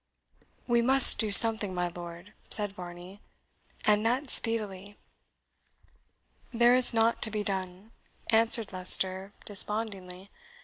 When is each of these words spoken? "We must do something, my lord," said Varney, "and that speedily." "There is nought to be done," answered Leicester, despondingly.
"We 0.65 0.81
must 0.81 1.19
do 1.19 1.29
something, 1.31 1.75
my 1.75 1.89
lord," 1.89 2.33
said 2.49 2.73
Varney, 2.73 3.21
"and 3.85 4.03
that 4.03 4.31
speedily." 4.31 4.97
"There 6.51 6.73
is 6.73 6.91
nought 6.91 7.21
to 7.21 7.29
be 7.29 7.43
done," 7.43 7.91
answered 8.31 8.73
Leicester, 8.73 9.31
despondingly. 9.45 10.31